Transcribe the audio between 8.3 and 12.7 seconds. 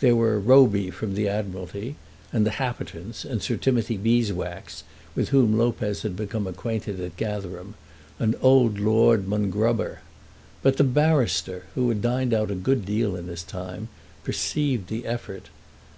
old Lord Mongrober. But the barrister, who had dined out a